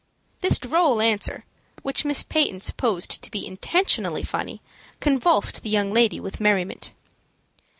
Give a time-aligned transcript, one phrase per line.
[0.39, 1.45] This droll answer,
[1.83, 4.59] which Miss Peyton supposed to be intentionally funny,
[4.99, 6.89] convulsed the young lady with merriment.